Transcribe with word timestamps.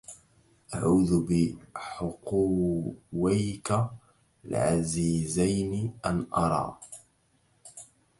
أعوذ 0.73 1.25
بحقويك 1.27 3.79
العزيزين 4.45 5.93
أن 6.05 6.27
أرى 6.37 6.77